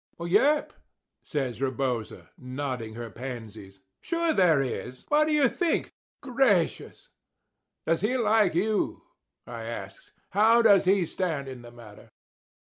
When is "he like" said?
8.01-8.55